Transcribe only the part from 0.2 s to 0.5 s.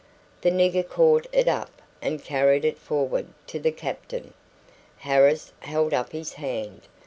The